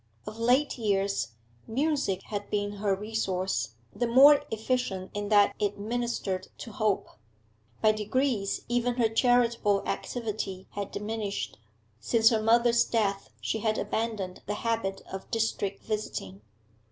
[0.25, 1.33] Of late years,
[1.67, 7.07] music had been her resource, the more efficient in that it ministered to hope.
[7.83, 11.59] By degrees even her charitable activity had diminished;
[11.99, 16.41] since her mother's death she had abandoned the habit of 'district visiting.'